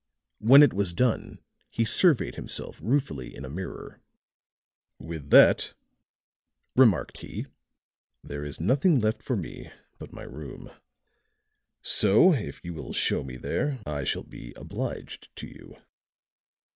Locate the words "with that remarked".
4.97-7.19